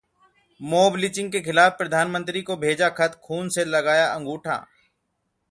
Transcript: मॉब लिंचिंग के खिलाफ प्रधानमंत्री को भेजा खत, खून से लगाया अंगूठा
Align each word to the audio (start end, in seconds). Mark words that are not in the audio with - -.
मॉब 0.61 0.95
लिंचिंग 0.95 1.31
के 1.31 1.39
खिलाफ 1.41 1.77
प्रधानमंत्री 1.77 2.41
को 2.41 2.55
भेजा 2.57 2.89
खत, 2.89 3.19
खून 3.23 3.49
से 3.49 3.65
लगाया 3.65 4.07
अंगूठा 4.07 4.65